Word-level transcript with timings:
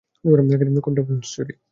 কোনটা 0.85 1.01
film 1.07 1.21
story? 1.23 1.53